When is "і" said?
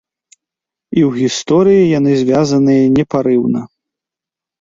0.97-1.01